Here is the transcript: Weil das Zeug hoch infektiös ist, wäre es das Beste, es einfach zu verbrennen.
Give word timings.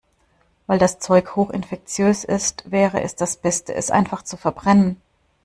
Weil 0.65 0.79
das 0.79 0.97
Zeug 0.97 1.35
hoch 1.35 1.51
infektiös 1.51 2.23
ist, 2.23 2.63
wäre 2.71 3.01
es 3.03 3.15
das 3.15 3.37
Beste, 3.37 3.75
es 3.75 3.91
einfach 3.91 4.23
zu 4.23 4.35
verbrennen. 4.35 4.99